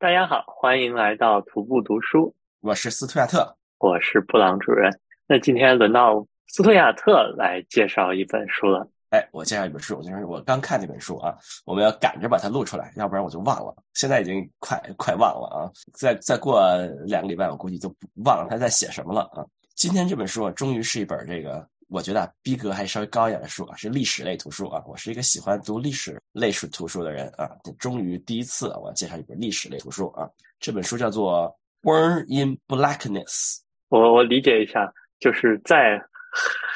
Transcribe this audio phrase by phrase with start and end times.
[0.00, 2.34] 大家好，欢迎来到徒步读书。
[2.62, 4.90] 我是斯图亚特，我是布朗主任。
[5.26, 8.88] 那今天轮到斯图亚特来介绍一本书了。
[9.10, 11.36] 哎，我介绍一本书，我就是我刚看那本书啊，
[11.66, 13.76] 我们要赶着把它录出来，要不然我就忘了。
[13.92, 16.62] 现在已经快快忘了啊，再再过
[17.04, 17.94] 两个礼拜，我估计就
[18.24, 19.44] 忘了他在写什么了啊。
[19.74, 21.68] 今天这本书啊，终于是一本这个。
[21.90, 24.80] 我觉得啊逼格还稍微高一点的书啊，是历史类图书啊。
[24.86, 27.50] 我是一个喜欢读历史类书图书的人啊。
[27.78, 30.28] 终于第一次我要介绍一本历史类图书啊。
[30.60, 31.52] 这本书叫做
[31.86, 33.24] 《Born in Blackness》。
[33.88, 36.00] 我我理解一下，就是在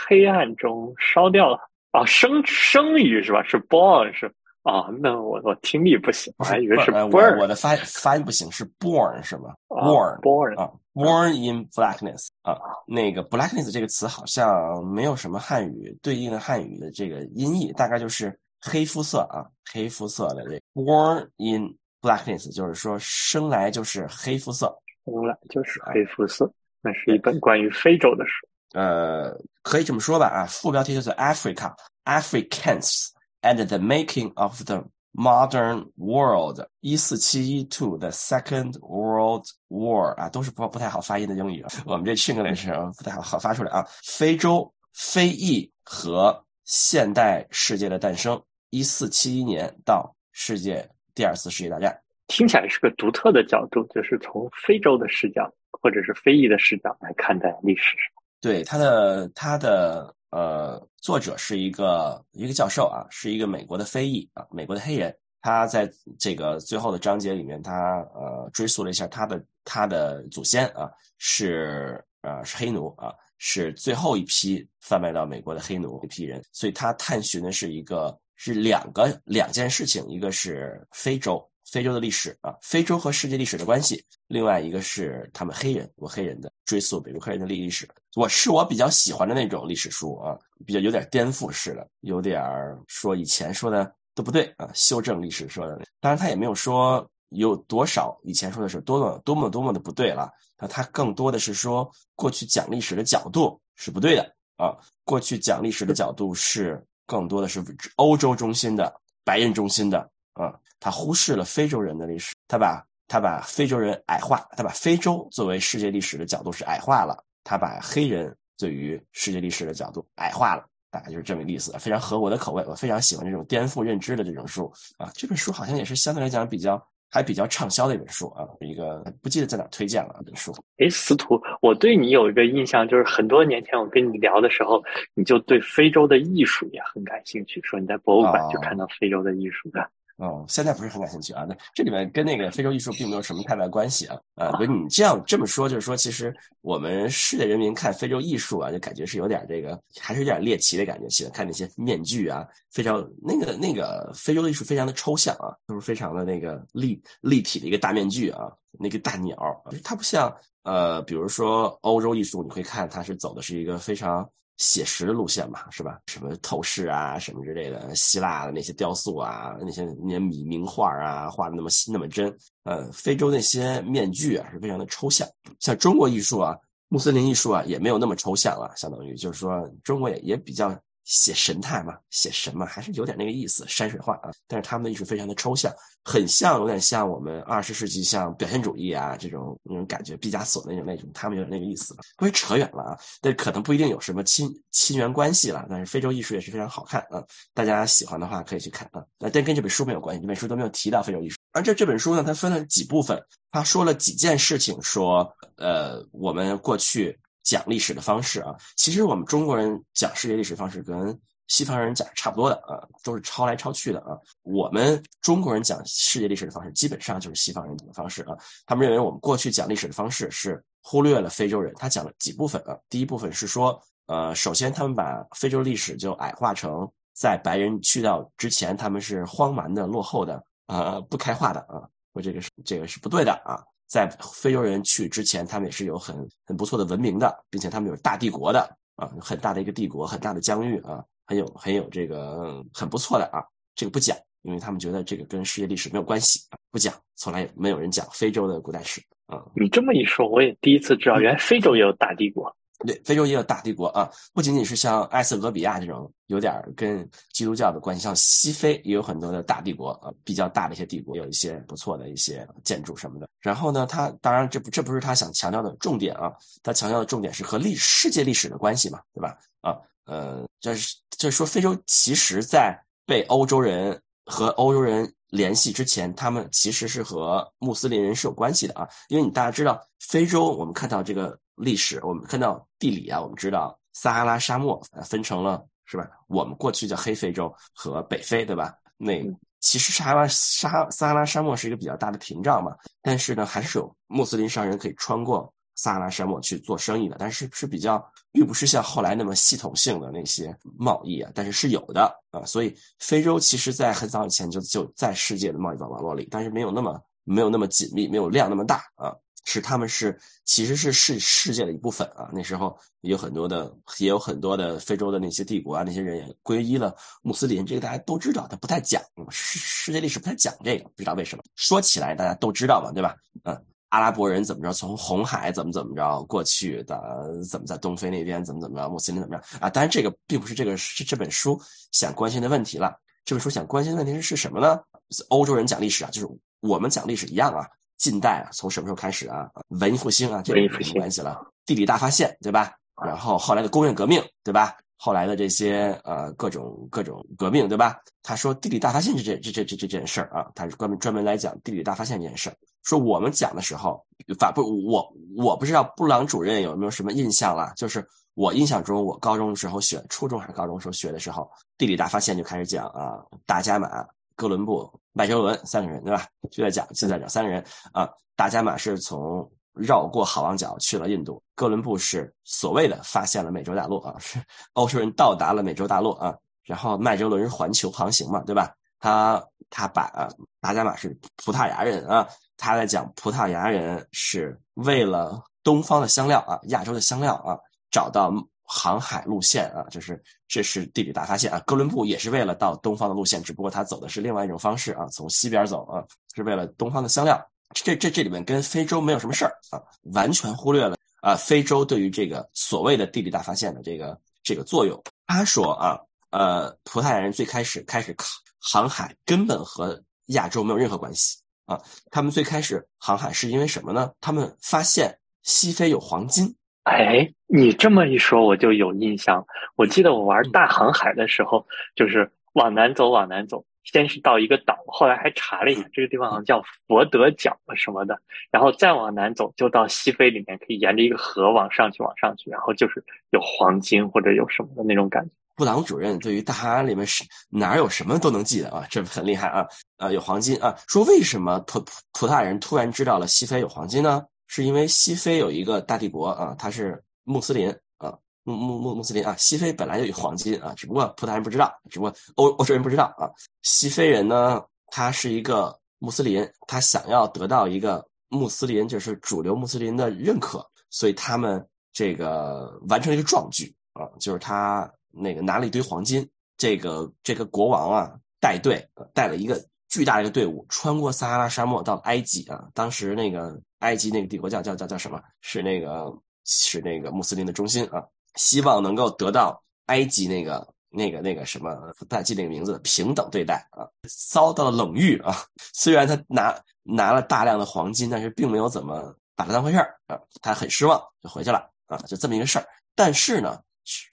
[0.06, 1.58] 黑暗中烧掉了
[1.92, 3.40] 啊，生生于是吧？
[3.44, 4.30] 是 born 是。
[4.64, 26.50] 啊，那我我听力不行，我还以为是 born，我的发发音不行，是 born 是吗？born，born 啊，born in blackness 啊，那个 blackness 这个词好像没有什么汉语对应的汉语的这个音译，大概就是黑肤色啊，黑肤色的这 born in blackness，就是说生来就是黑肤色，生来就是黑肤色。
[26.80, 33.10] 那是一本关于非洲的书，呃，可以这么说吧啊，副标题就是 Africa Africans。
[33.46, 41.64] And the making of the modern world，一四七一 to the Second World War 啊，都是不不太好发音的英语。
[41.86, 43.86] 我们这 Chinglish 不太好好发出来啊。
[44.02, 57.96] 非洲非裔和现代世界的诞生，一四七一年到世界第二次世界大战，听起来是个独特的角度，就是从非洲的视角或者是非裔的视角来看待历史。
[58.40, 60.14] 对他的他的。
[60.34, 65.14] 呃，作者是一个一个教授啊，是一个美国的非裔啊，美国的黑人。
[65.42, 65.86] 他在
[66.18, 76.42] 这个最后的章节里面，他呃追溯了一下他的他的祖先啊，是呃是黑奴啊，是最后一批贩卖到美国的黑奴一批人。
[76.52, 81.46] 所以他探寻的是一个是两个两件事情，一个是非洲。
[81.64, 84.04] 非洲的历史啊，非洲和世界历史的关系。
[84.26, 87.88] 另外一个是他们黑人，我黑人的追溯，比如黑人的历历史。
[88.16, 92.42] 我是我比较喜欢的那种历史书啊，比较有点颠覆式的，有点
[92.86, 95.80] 说以前说的都不对啊，修正历史说的。
[96.00, 100.30] 当然他也没有说有多少以前说的是多么多么多么的不对了。
[100.58, 104.22] 那他更多的是说过去讲历史的角度是不对的
[104.56, 107.62] 啊，过去讲历史的角度是更多的是
[107.96, 110.08] 欧洲中心的、白人中心的。
[110.34, 125.10] 啊，他忽视了非洲人的历史，他把他把非洲人矮化，他把非洲作为世界历史的角度是矮化了，他把黑人对于世界历史的角度矮化了，大概就是这么个意思，非常合我的口味，我非常喜欢这种颠覆认知的这种书啊。
[125.14, 126.80] 这本书好像也是相对来讲比较
[127.10, 130.52] 还比较畅销的一本书啊，一个不记得在哪推荐了这本书。
[130.78, 134.82] 哎，司徒，我对你有一个印象，就是很多年前我跟你聊的时候，
[135.14, 139.88] 你就对非洲的艺术也很感兴趣，说你在博物馆就看到非洲的艺术的。
[140.16, 141.44] 哦，现在不是很感兴趣啊。
[141.48, 144.16] 那这里面跟那个非洲艺术并没有什么太大关系啊。
[144.36, 151.08] 啊，不，你这样这么说，就是说，其实我们世界人民看非洲艺术啊，就感觉是有点这个，还是有点猎奇的感觉。
[151.08, 159.36] 喜欢看那些面具啊，非常那个那个非洲的艺术非常的抽象啊，都是非常的那个立立体的一个大面具啊，那个大鸟，
[159.82, 160.32] 它不像
[160.62, 164.28] 呃，比如说欧洲艺术，你会看它是走的是一个非常。
[164.56, 165.98] 写实的路线嘛，是吧？
[166.06, 172.34] 什么透视啊，什么之类的，希腊的那些雕塑啊，那些那些米名画啊，画的那么那么真。
[172.64, 175.28] 呃，非洲那些面具啊，是非常的抽象。
[175.60, 176.56] 像中国艺术啊，
[176.88, 180.74] 穆斯林艺术啊，也没有那么抽象了，相当于就是说，中国也也比较。
[181.04, 184.30] 写神态嘛，写神嘛，还是有点那个意思，山水画啊。
[184.48, 185.72] 但是他们的艺术非常的抽象，
[186.04, 191.94] 很像，有点像我们二十世纪像表现主义啊这种那种感觉，毕加索那种那种，他们有点那个意思。
[191.94, 195.66] 稍微扯远了啊，但可能不一定有什么亲亲缘关系了。
[195.68, 197.22] 但是非洲艺术也是非常好看啊，
[197.52, 199.04] 大家喜欢的话可以去看啊。
[199.18, 201.36] 那但跟这本书没有关系，这本书都没有提到非洲艺术。
[201.52, 207.18] 而这这本书呢，它分了几部分，他说了几件事情，说呃，我们过去。
[207.44, 211.16] 讲历史的方式啊，其实我们中国人讲世界历史方式跟
[211.46, 214.18] 西方人讲差不多的啊，都是抄来抄去的啊。
[214.42, 218.34] 我们中国人讲世界历史的方式，基本上就是西方人讲的方式啊。
[218.64, 221.72] 他们认为我们过去讲历史的方式是忽略了非洲人。
[221.76, 231.84] 他讲了几部分啊，第一部分是说，呃，首先他们把非洲历史就矮化成在白人去到之前，他们是荒蛮的、落后的、呃不开化的啊，
[232.14, 233.62] 说这个是这个是不对的啊。
[233.94, 238.58] 在非洲人去之前，他们也是有很很不错的文明的，并且他们有大帝国的
[238.96, 243.38] 啊，很大的一个帝国，很大的疆域啊，很有很有这个很不错的啊。
[243.76, 249.40] 这个不讲，因为他们觉得这个跟世界历史没有关系啊，不讲，从来也没有人讲非洲的古代史啊。
[249.54, 252.52] 你这么一说，我也第一次知道，原来非洲也有大帝国。
[252.86, 263.28] 对，非洲也有大帝国啊，不仅仅是像埃塞俄比亚这种有点跟基督教的关系，像西非也有很多的大帝国啊，比较大的一些帝国，有一些不错的一些建筑什么的。
[263.40, 266.32] 然后呢，他当然这不这不是他想强调的重点啊，
[266.62, 269.38] 他强调的重点是和历世界历史的关系嘛，对吧？
[269.60, 269.76] 啊，
[270.06, 286.08] 呃，就是就是说，非洲其实在被欧洲人和欧洲人联系之前，他们其实是和穆斯林人是有关系的啊，因为你大家知道，非洲我们看到这个历史，我们看到地理啊，我们知道撒哈拉沙漠分成了是吧？
[286.28, 288.74] 我们过去叫黑非洲和北非，对吧？
[288.96, 289.22] 那
[289.60, 295.52] 其实撒哈拉沙撒哈拉沙漠是一个比较大的屏障嘛，但是呢，还是有穆斯林商人可以穿过。
[295.76, 302.44] 撒哈拉沙漠去做生意的，但是是比较，并不是像后来那么系统性的那些贸易啊，但是是有的啊。
[302.44, 309.12] 所以非洲其实在很早以前就就在世界的贸易网络里，但是没有那么没有那么紧密，没有量那么大啊。
[309.44, 312.28] 是他们是其实是世世界的一部分啊。
[312.32, 321.44] 那时候有很多的，也有很多的非洲的那些帝国啊，那些人也皈依了穆斯林，这个大家都知道，他不太讲世世界历史不太讲这个，不知道为什么。
[321.54, 323.14] 说起来大家都知道嘛，对吧？
[323.44, 323.64] 嗯。
[323.90, 324.72] 阿拉伯人怎么着？
[324.72, 327.40] 从红海怎么怎么着过去的？
[327.48, 328.88] 怎么在东非那边怎么怎么着？
[328.88, 329.70] 穆斯林怎么着啊？
[329.70, 331.60] 当然，这个并不是这个是这本书
[331.92, 332.92] 想关心的问题了。
[333.24, 334.80] 这本书想关心的问题是什么呢？
[335.28, 337.68] 欧洲人讲历史啊，就是我们讲历史一样啊。
[337.96, 339.50] 近代啊，从什么时候开始啊？
[339.68, 341.40] 文艺复兴啊，这个没什么关系了。
[341.66, 342.72] 地理大发现，对吧？
[343.04, 344.76] 然后后来的工业革命，对吧？
[344.96, 347.98] 后来的这些呃各种各种革命，对吧？
[348.22, 352.56] 他说地理大发现这这这这这这件事儿啊，他是专门专门来讲地理大发现这件事儿。
[352.82, 354.04] 说我们讲的时候，
[354.38, 357.72] 反不我我不知道布朗主任有没有什么印象了？
[357.76, 364.06] 就是我印象中，我高中的时候学，初中还是高中时候学的时候，地理大发现就开始讲啊，大伽马、
[364.36, 366.26] 哥伦布、麦哲伦三个人，对吧？
[366.50, 374.38] 就在讲就在讲三个人啊，大伽马是从绕过好望角去了印度，哥伦布是所谓的发现了美洲大陆啊，是
[374.74, 378.74] 欧洲人到达了美洲大陆啊，然后麦哲伦是环球航行嘛，对吧？
[378.98, 380.28] 他他把啊，
[380.60, 382.28] 达伽马是葡萄牙人啊。
[382.56, 387.58] 他在讲葡萄牙人是为了东方的香料啊，亚洲的香料啊，
[387.90, 388.32] 找到
[388.62, 390.22] 航海路线啊，就是
[390.54, 391.60] 这是地理大发现啊。
[391.66, 397.36] 哥伦布也是为了到东方的路线，只不过他走的是另外一种方式啊，从西边走啊，是为了东方的香料。
[397.74, 405.02] 这这这里面跟非洲没有什么事儿啊，完全忽略了啊，非洲对于这个所谓的地理大发现的这个这个作用。
[405.26, 405.98] 他说啊，
[406.30, 408.16] 呃，葡萄牙人最开始开始
[408.60, 411.36] 航海根本和亚洲没有任何关系。
[411.66, 414.12] 啊，他们最开始航海是因为什么呢？
[414.20, 416.54] 他们发现西非有黄金。
[416.84, 419.44] 哎，你这么一说，我就有印象。
[419.76, 421.66] 我记得我玩大航海的时候，
[421.96, 428.20] 就是往南走，往南走，先是到一个岛，后来还查了一下，这个地方好像叫佛得角什么的，
[428.50, 435.30] 然后再往南走，就到西非里面，可以沿着一个河往上去，往上去，然后就是有黄金或者有什么的那种感觉。
[435.56, 439.66] 布朗主任对于大航海里面是哪有什么都能记得啊，这很厉害啊！
[439.96, 440.74] 啊，有黄金啊！
[440.88, 441.80] 说为什么葡
[442.12, 444.22] 葡萄牙人突然知道了西非有黄金呢？
[444.46, 447.68] 是因为西非有一个大帝国啊，它是穆斯林
[447.98, 449.34] 啊，穆穆穆穆斯林啊。
[449.38, 453.30] 西非本来就有黄金啊，只不过葡萄牙人不知道，只不过欧欧洲人不知道啊。
[453.62, 464.90] 西非人呢，他是一个穆斯林，他想要得到一个穆斯林就是主流穆斯林的认可，所以他们这个完成了一个壮举啊，就是他。
[465.16, 469.64] 那个拿了一堆黄金，这个这个国王啊带队带了一个
[469.94, 472.68] 巨大的一个队伍，穿过撒哈拉沙漠到埃及啊。
[472.74, 475.22] 当时那个埃及那个帝国叫叫叫叫什么？
[475.40, 476.12] 是那个
[476.44, 478.02] 是那个穆斯林的中心啊。
[478.34, 483.86] 希望能够得到埃及那个那个那个什么，不太记那个名字，平等对待啊。
[484.32, 485.32] 遭到了冷遇啊。
[485.72, 490.18] 虽然他拿拿了大量的黄金，但是并没有怎么把它当回事儿啊。
[490.42, 491.96] 他很失望，就回去了啊。
[491.98, 492.66] 就这么一个事儿。
[492.96, 493.60] 但是呢。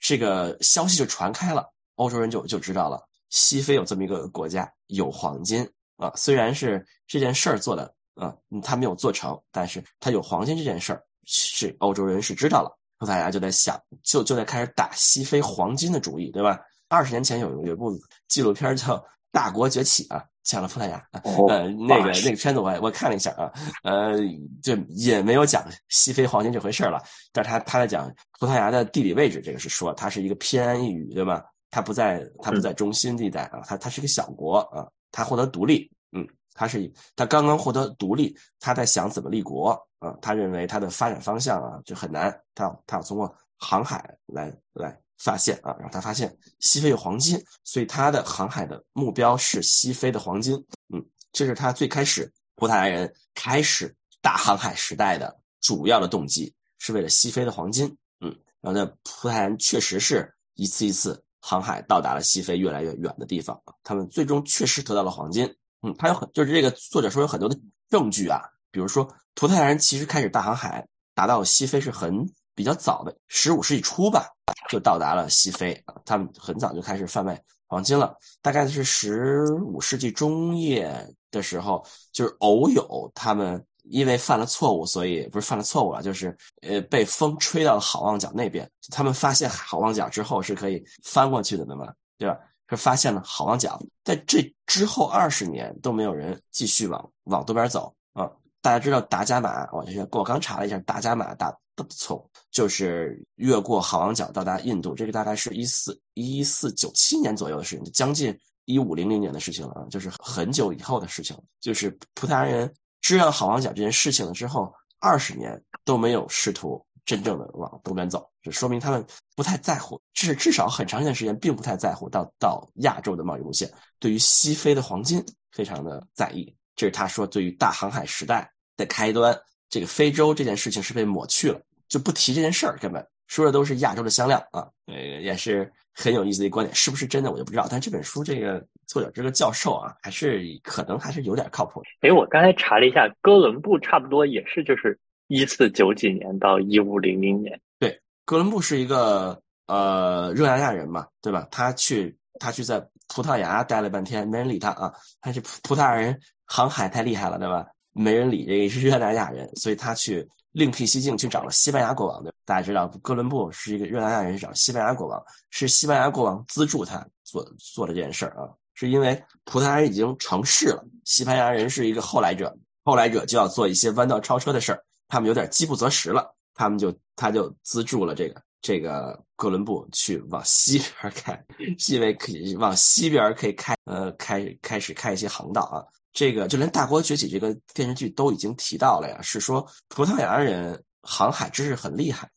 [0.02, 6.12] 这个消息就传开了，欧洲人就就知道了，西非有这么一个国家有黄金啊。
[6.14, 12.78] 虽然是这件事儿做的啊，他没有做成，但是他有黄金这件事儿是欧洲人是知道了。
[13.04, 16.56] 大家就在想，就就在开始打西非黄金的主意，对吧？
[16.88, 17.90] 二十年前有有一部
[18.28, 18.96] 纪录片叫
[19.32, 20.24] 《大国崛起》啊。
[20.44, 21.00] 讲了葡萄牙，
[21.48, 23.48] 呃，那个那个片子我我看了一下啊，
[23.84, 24.18] 呃，
[24.60, 31.44] 就也没有讲西非黄金这回事了，但是他他在讲葡萄牙的地理位置，这个是说它是一个偏安一隅，对吧？
[31.72, 36.24] 它不在它不在中心地带啊，它它是个小国啊，它获得独立，嗯，
[36.54, 40.16] 它是它刚刚获得独立，他在想怎么立国啊？
[40.22, 44.96] 他认为他的发展方向啊就很难，他要他要通过航海来来。
[45.18, 50.56] 发现啊，然后他发现西非有黄金，所以他的航海的目标是西非的黄金。
[50.92, 51.00] 嗯，
[51.30, 57.86] 这是他最开始葡萄牙人开始大航海时代的主要的动机，是为了西非的黄金。
[58.18, 65.44] 嗯，然后呢，葡萄牙人确实是一次一次航海到达了西非越来越远的地方，他们最终确实得到了黄金。
[65.82, 67.58] 嗯，他有很就是这个作者说有很多的
[67.90, 74.28] 证据啊，比如说葡萄牙人其实开始大航海达到西非是很比较早的，十五世纪初吧
[74.70, 83.66] 就到达了西非啊，他们很早就开始贩卖黄金了，大概是十五世纪中叶的时候，就是偶有他们。
[83.82, 88.70] 因为犯了错误，所以不是犯了错误了，就是呃被风吹到了好望角那边。
[88.90, 92.38] 他们发现好望角之后是可以翻过去的嘛，对吧？
[92.68, 98.30] 是发现了好望角，在这之后二十年都没有人继续往往东边走啊。
[98.62, 101.54] 大家知道达伽马，我我刚查了一下，达伽马大
[101.90, 108.34] 从就是越过好望角到达印度，这个大概是一四一四九七年左右的事情，将近
[108.64, 112.72] 一五零零年的事情了啊，就是很久以后的事情，就是葡萄牙人。
[113.02, 119.04] 知道好望角这件事情了之后，二十年都没有试图真正的往东边走，这说明他们
[119.36, 123.70] 不太在乎，至至少很长一段时间并不太在乎到到亚洲的贸易路线。
[123.98, 129.38] 对于西非的黄金非常的在意，这是他说对于大航海时代的开端。
[129.68, 134.68] 这个非洲这件事情是被抹去了，就不提这件事儿，根本说的都是亚洲的香料啊。
[134.86, 137.66] 呃，也是很有意思的一个观点，是不是真的我就不知道。
[137.70, 138.62] 但这本书这个。
[138.84, 141.80] 作者这个教授啊，还是可能还是有点靠谱。
[142.02, 144.98] 哎，我刚才查了一下，哥伦布差不多也是就是
[145.28, 147.58] 一四九几年到一五零零年。
[147.78, 151.48] 对，哥伦布是一个呃热那亚人嘛，对吧？
[151.50, 154.92] 他去他去在葡萄牙待了半天，没人理他啊。
[155.22, 157.64] 他是葡葡萄牙人航海太厉害了，对吧？
[157.94, 162.22] 没人理这个是热那亚人，所以他去另辟蹊径去找了西班牙国王。
[162.22, 168.48] 对，大家知道哥伦布是一个热那亚人，找西班牙国王，是西班牙国王资助他做做了这件事儿啊。
[168.74, 181.44] 是因为葡萄牙人已经成事了，西班牙人是一个后来者，后来者就要做一些弯道超车的事儿，他们有点饥不择食了，他们就他就资助了这个这个哥伦布去往西边开，
[181.90, 192.30] 因为可以往西边可以开呃开开始开一些航道啊，这个就连《大国崛起》这个电视剧都已经提到了呀，是说葡萄牙人航海知识很厉害，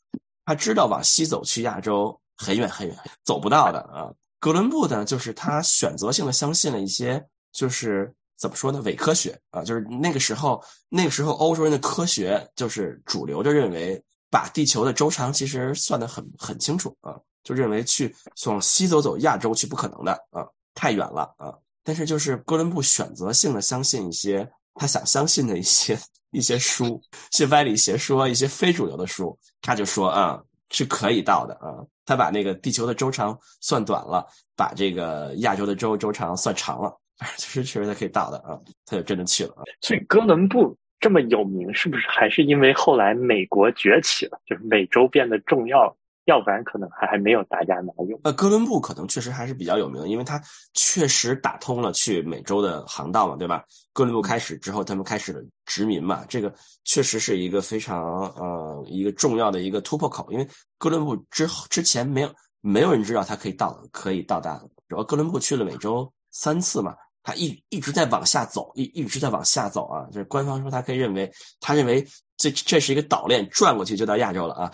[0.46, 4.14] 他知道往西走去亚洲很远很远走不到的啊。
[4.40, 18.16] 哥伦布呢，就是他选择性的相信了一些，就是怎么说呢，伪科学啊，就是那个时候，那个时候欧洲人的科学就是主流的认为，把地球的周长其实算得很很清楚啊，就认为去
[18.46, 21.54] 往西走走亚洲去不可能的啊，太远了啊。
[21.86, 25.98] 但是就是哥伦布选择性的相信一些他想相信的一些
[26.32, 27.02] 一些书，
[27.32, 30.44] 一些歪理邪说，一些非主流的书，他就说啊。
[30.72, 31.78] 是可以到的啊！
[32.06, 34.26] 他把那个地球的周长算短了，
[34.58, 36.92] 把这个亚洲的周周长算长了，
[37.38, 38.60] 就是确实他可以到的啊！
[38.84, 39.64] 他就真的去了啊！
[39.80, 45.96] 所以哥伦布这么有名，是不是还是因为后来美国崛起了，就是美洲变得重要？
[46.26, 48.20] 要不然可能还还没有大家拿用。
[48.24, 50.42] 呃，哥伦布可能确实还是比较有名，因为他
[50.74, 53.64] 确实打通了去美洲的航道嘛，对吧？
[53.94, 56.54] 哥伦布开始之后，他们开始了殖民嘛，这个
[56.84, 58.04] 确实是一个非常
[58.36, 60.32] 呃一个重要的一个突破口。
[60.32, 70.08] 因为哥伦布之之前没有没有人知道他可以到可以到达，主要哥伦布去了美洲三次嘛，他一一直在往下走，一一直在往下走啊。
[70.08, 72.04] 就是官方说他可以认为，他认为。
[72.38, 74.72] 这这是一个岛链，转过去就到亚洲了啊！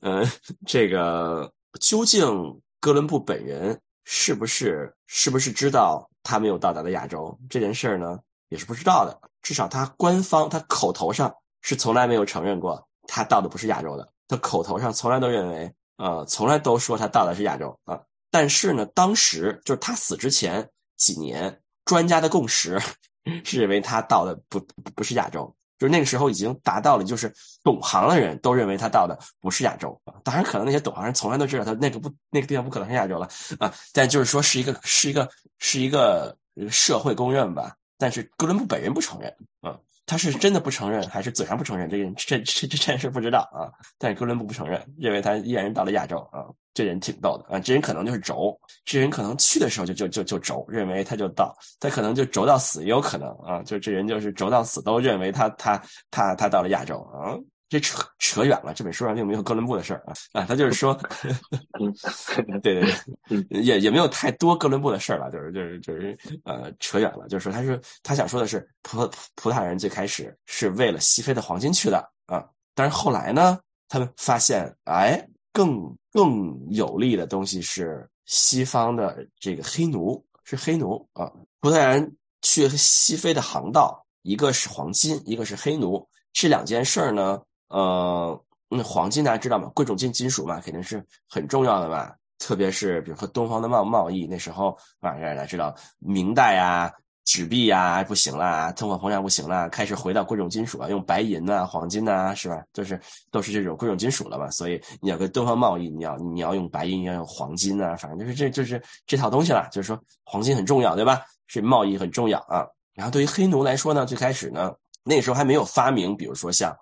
[0.00, 0.24] 呃，
[0.66, 8.18] 这个究竟哥伦布本人是不是是不是知道他没有到达的亚洲这件事儿呢？
[8.48, 9.20] 也是不知道的。
[9.42, 14.12] 至少他官方他口头上是从来没有承认过他到的不是亚洲的。
[14.28, 18.00] 他口头上从来都认为，呃，从来都说他到的是亚洲啊。
[18.30, 22.78] 但是呢，当时就是他死之前几年，专家的共识
[23.44, 24.60] 是认为他到的不
[24.94, 25.52] 不是亚洲。
[25.80, 27.32] 就是那个时候已经达到了，就是
[27.64, 30.14] 懂行的人都认为他到的不是亚洲啊。
[30.22, 33.26] 当然，可能那些懂行人从来都知道他那个不那个地方不可能是亚洲了
[33.58, 33.72] 啊。
[33.94, 36.36] 但就是说是一个是一个是一个
[36.70, 37.74] 社会公认吧。
[37.96, 39.78] 但是哥伦布本人不承认啊。
[40.06, 41.88] 他是真的不承认，还是嘴上不承认？
[41.88, 43.72] 这个这这这件事不知道啊。
[43.96, 46.44] 但是哥伦布不承认，认为他依然到了亚洲啊。
[46.74, 47.60] 这人挺逗的啊。
[47.60, 53.62] 这人可能就是轴，这人可能去的时候就就就就轴，认为他就到，他可能就轴到死也有可能啊。
[53.62, 57.38] 就这人就是轴到死都认为他他他他到了亚洲啊。
[57.68, 60.92] 这扯扯远了，这本书上并没有哥伦布的事儿啊啊，他就是说，
[62.64, 62.92] 对对
[63.28, 73.56] 对，也也没有太多哥伦布的事儿了，就是就是就是呃扯远了，就是说他是他想说的是葡葡萄牙人最开始是为了西非的黄金去的啊，但是后来呢，
[73.88, 87.40] 他们发现哎，更更有利的东西是西方的这个黑奴，是黑奴啊，葡萄牙人去西非的航道，一个是黄金，一个是黑奴，这两件事儿呢。
[87.68, 89.70] 呃，那黄金大家知道吗？
[89.74, 92.12] 贵重金金属嘛，肯定是很重要的嘛。
[92.38, 96.90] 特别是比如说东方的贸贸易，那时候啊，大家知道明代啊。
[97.24, 102.62] 纸币呀不行啦，通货膨胀不行啦，开始回到贵重金属啊，用白银呐、黄金呐，是吧？
[102.72, 103.00] 就是
[103.30, 104.50] 都是这种贵重金属了嘛。
[104.50, 109.68] 所以你要跟东方贸易，你要你要用白银，你要用黄金啊，反正就是这就是这套东西了。
[109.70, 111.22] 就是说黄金很重要，对吧？
[111.46, 112.66] 是贸易很重要啊。
[112.94, 114.72] 然后对于黑奴来说呢，最开始呢，
[115.04, 116.76] 那时候还没有发明，比如说像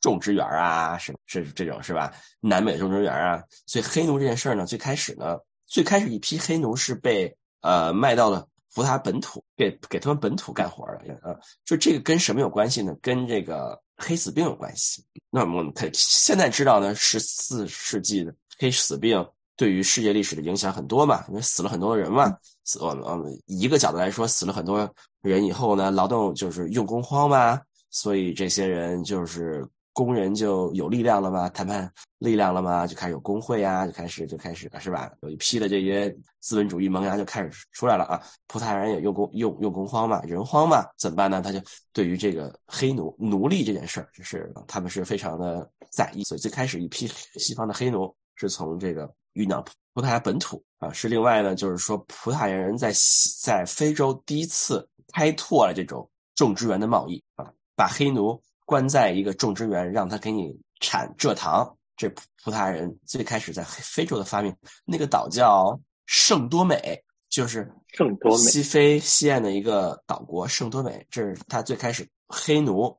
[0.00, 2.12] 种植园啊，是是这种是吧？
[2.40, 8.46] 南美种植园啊，所以黑奴这件事儿呢，最开始呢，最开始一批黑奴是被呃卖到了。
[8.74, 11.34] 葡萄牙本土给给他们本土干活的，啊，
[11.64, 12.94] 就这个跟什么有关系呢？
[13.02, 15.04] 跟这个黑死病有关系。
[15.30, 22.36] 那么我们可以现在知道呢，十四世纪的黑死病对于世界历史的影响很多嘛，因为死了很多人嘛。
[22.64, 24.88] 死我们我们一个角度来说，死了很多
[25.22, 27.60] 人以后呢，劳动就是用工荒嘛，
[27.90, 29.66] 所以这些人就是。
[29.92, 31.48] 工人就有力量了吗？
[31.48, 32.86] 谈判力量了吗？
[32.86, 35.10] 就开始有工会啊，就开始就开始了是吧？
[35.22, 36.08] 有一批的这些
[36.40, 38.22] 资本主义萌芽就开始出来了啊！
[38.46, 41.42] 葡萄牙人也用工用用工荒嘛，人荒嘛，怎么办呢？
[41.42, 41.60] 他就
[41.92, 47.06] 对于这个黑奴奴隶这件事儿，就是他们是非常的在意，所以最开始一批
[47.38, 49.60] 西方的黑奴是从这个运到
[49.92, 58.40] 葡萄牙本土啊，是另外呢，就是说葡萄牙人在西在非洲第一次开拓了这种种植园的贸易啊，把黑奴。
[58.70, 61.76] 关在一个种植园，让他给你产蔗糖。
[61.96, 70.46] 这葡萄牙人最开始在非洲的发明，那个岛叫圣多美，就是圣多美西非西岸的一个岛国。
[70.46, 72.96] 圣多美，这是他最开始黑奴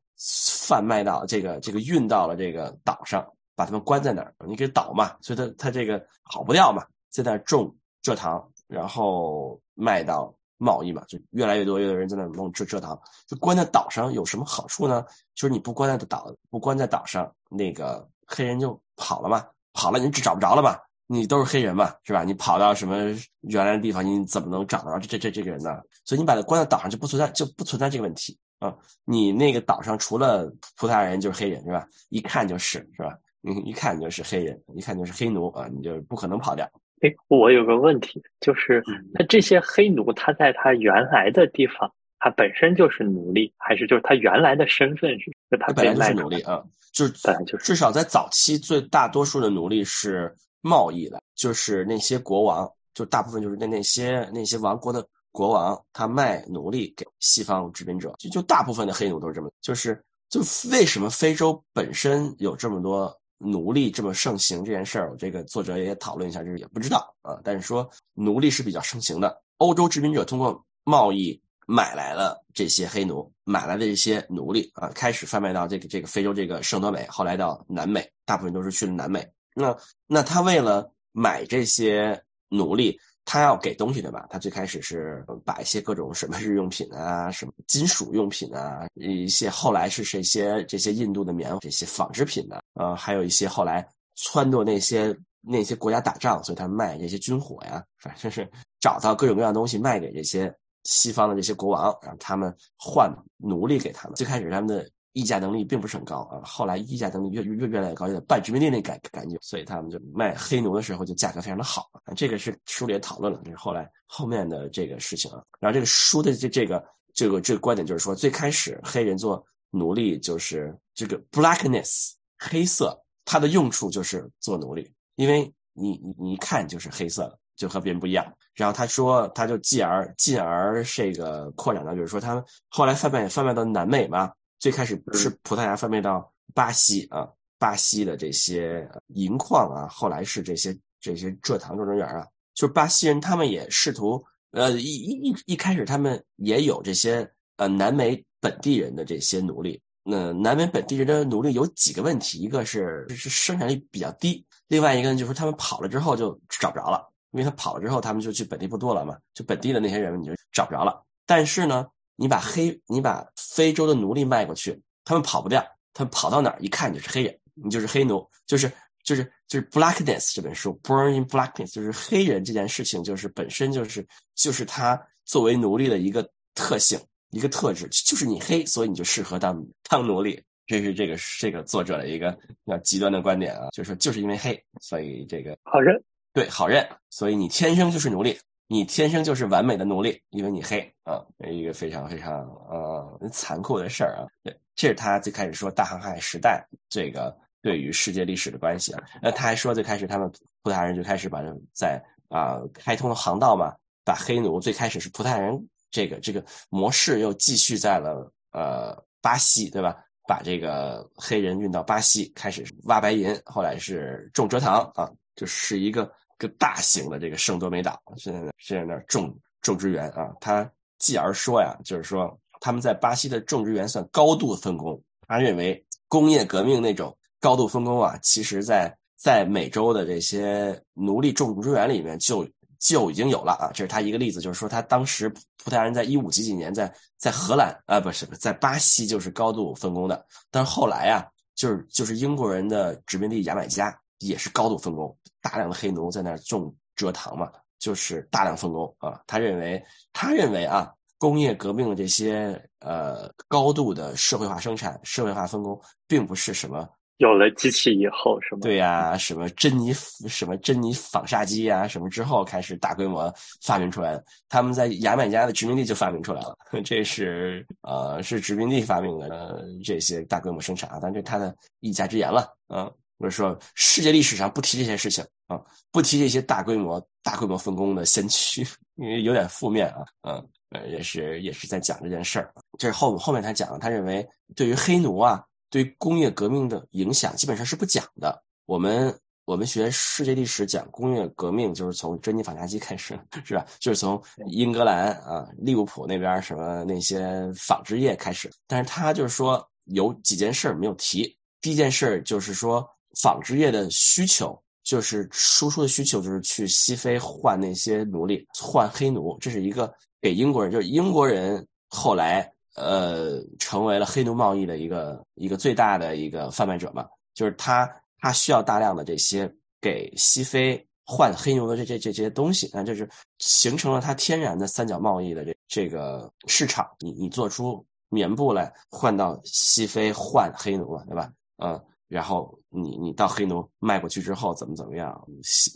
[0.68, 3.26] 贩卖到这个这个运到了这个岛上，
[3.56, 4.36] 把他们关在那儿。
[4.46, 7.74] 你给岛嘛，所以他他这个跑不掉嘛，在那儿种
[8.04, 10.36] 蔗糖，然后卖到。
[10.62, 12.98] 贸易嘛，就越来越多，越多人在那弄蔗蔗糖。
[13.28, 15.04] 就关在岛上有什么好处呢？
[15.34, 20.78] 就是你不关在岛，不关在岛上，那个黑人就跑了嘛，跑了你就找不着了嘛。
[21.08, 22.24] 你都是黑人嘛，是吧？
[22.24, 22.96] 你跑到什么
[23.42, 25.82] 原来的地方，你怎么能找到这这这这个人呢？
[26.06, 28.74] 所以你把他关在岛上就不存在，就不存在这个问题啊。
[29.04, 30.46] 你那个岛上除了
[30.78, 31.86] 葡萄牙人就是黑人，是吧？
[32.10, 33.18] 一看就是，是吧？
[33.42, 36.66] 你 一看就是黑人，一看就是黑奴啊，你就不可能跑掉。
[37.02, 38.84] 哎，我有个问题，就是
[39.14, 45.32] 那这些黑奴，他在他原来的地方，他本身就是奴隶，还是就是他原来的身份是？
[45.50, 47.66] 就他本来就是奴隶啊，就是本来就是。
[47.66, 60.40] 至少在早期，最大多数的奴隶是贸易的，就是那些国王，就大部分就是那那些那些王国的国王，他卖奴隶给西方殖民者，就就大部分的黑奴都是这么，就是就
[60.72, 63.20] 为什么非洲本身有这么多？
[63.44, 67.40] 奴隶这么盛行这件事儿，我这个作者也讨论一下，就是也不知道啊。
[67.44, 79.28] 但是说奴隶是比较盛行的，欧洲殖民者通过贸易买来了这些黑奴，买来的这些奴隶啊，开始贩卖到这个这个非洲这个圣多美，后来到南美，大部分都是去了南美。
[79.56, 79.76] 那
[80.08, 83.00] 那他为了买这些奴隶。
[83.32, 84.28] 他要给东西对吧？
[84.30, 98.46] 他最开始是把一些各种什么日用品啊、什么金属用品啊，一些后来是这些这些印度的棉这些纺织品呢，呃，还有一些后来撺掇那些那些国家打仗，所以他卖这些军火呀，反正是
[98.82, 104.16] 找到各种各样东西卖给这些西方的这些国王，让他们换奴隶给他们。
[104.18, 104.86] 最开始他们的。
[105.14, 112.14] 议价能力并不是很高啊，后来议价能力越越越来越高，有点半殖民地那感感觉，所以他们就卖黑奴的时候就价格非常的好啊。
[112.16, 115.44] 这个是书里也讨论了，这是后来后面的这个事情啊。
[115.60, 128.26] 然后这个书的这这个这个这个观点就是说，最开始黑人做奴隶就是这个 blackness 黑色，它的用处就是做奴隶，因为你你你一看就是黑色的，就和别人不一样。
[128.54, 134.32] 然后他说，他就继而进而这个扩展到，就是说他们后来贩卖贩卖到南美嘛。
[134.62, 149.82] 最开始是葡萄牙贩卖到巴西啊，巴西的这些银矿啊，后来是这些这些蔗糖种植园啊，就是巴西人他们也试图，呃，一一一一开始他们也有这些呃南美本地人的这些奴隶。
[150.04, 161.04] 那南美本地人的奴隶有几个问题，一个是是生产力比较低，另外一个呢就是他们跑了之后就找不着了，因为他跑了之后他们就去本地部落了嘛，就本地的那些人你就找不着了。
[161.26, 161.88] 但是呢。
[162.22, 168.72] 你把黑，你把非洲的奴隶卖过去，他们跑不掉，他们跑到哪儿一看就是黑人，你就是黑奴，就是
[169.04, 174.06] 就是就是《Blackness》这本书，《Born in Blackness》就是黑人这件事情，就是本身就是
[174.36, 177.00] 就是他作为奴隶的一个特性，
[177.32, 180.40] 一个特质，就是你黑，所以你就适合当当奴隶。
[180.68, 182.32] 这是这个这个作者的一个
[182.64, 186.02] 比较极端的观点啊，就是说就是因为黑，所以这个好认，
[186.34, 188.40] 对好认，所以你天生就是奴隶。
[188.72, 194.24] 你天生就是完美的奴隶，因为你黑啊，一个非常非常呃残酷的事儿啊。
[194.44, 199.04] 对，这是他最开始说大航海时代这个对于世界历史的关系啊。
[199.22, 200.32] 那他还说，最开始他们
[200.64, 209.98] 葡萄牙人就开始把在啊开通了航道嘛，把黑奴最开始是葡萄牙人这个这个模式又继续在了呃巴西，对吧？
[210.26, 216.10] 把这个黑人运到巴西，开始挖白银，后来是种蔗糖啊，就是一个
[216.48, 220.32] 个大型的这个圣多美岛，现在现在那种种植园啊。
[220.40, 225.02] 他继而说呀，就是说他们在巴西的种植园算高度分工。
[225.28, 232.48] 他认为工业革命那种高度分工啊，其实在在美洲的这些奴隶种植园里面就。
[232.82, 241.24] 就已经有了啊，这是他一个例子，就是说他当时葡萄牙人在一五几几年在在荷兰啊，不是在巴西就是高度分工的，但是后来啊，
[241.54, 249.22] 就是就是英国人的殖民地牙买加也是高度分工，大量的黑奴在那儿种蔗糖嘛，就是大量分工啊。
[249.28, 256.88] 他认为他认为啊，工业革命的这些呃高度的社会化生产、社会化分工，并不是什么。
[257.18, 258.62] 有了机器以后，是吗？
[258.64, 263.32] 对呀，什么珍妮什么珍妮纺纱机呀，什么之后开始大规模
[263.62, 264.26] 发明出来的。
[264.50, 270.98] 他们在牙买加的殖民地就发明出来了， 这是呃是殖民地发明的呃这些大规模生产啊。
[271.00, 272.92] 但这他的一家之言了啊，或
[273.24, 275.60] 者说世界历史上不提这些事情啊，
[275.92, 282.54] 不提这些大规模大规模分工的先驱，因为有点负面啊，嗯，也是也是在讲这件事儿。
[282.78, 285.44] 这是后后面他讲，他认为对于黑奴啊。
[285.74, 288.44] 对工业革命的影响基本上是不讲的。
[288.66, 293.66] 我们我们学世界历史讲工业革命，就是从珍妮纺纱机开始，是吧？
[293.80, 298.52] 就是从英格兰啊利物浦那边什么那些纺织业开始。
[298.68, 301.34] 但是他就是说有几件事儿没有提。
[301.62, 302.86] 第一件事就是说
[303.20, 309.38] 纺织业的需求，就是输出的需求，就是去西非换那些奴隶，换黑奴。
[309.40, 312.52] 这是一个给英国人，就是英国人后来。
[312.74, 323.08] 呃，成为了黑奴贸易的一个一个最大的一个贩卖者嘛，就是他他需要大量的这些给西非换黑牛的这这这些东西，那就是
[323.40, 326.90] 形成了它天然的三角贸易的这这个市场。
[327.00, 331.30] 你你做出棉布来换到西非换黑奴嘛，对吧？
[331.58, 335.18] 嗯，然后你你到黑奴卖过去之后怎么怎么样，